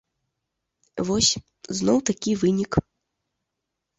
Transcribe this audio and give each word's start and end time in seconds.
Вось, 1.09 1.29
зноў 1.81 1.97
такі 2.11 2.31
вынік. 2.45 2.73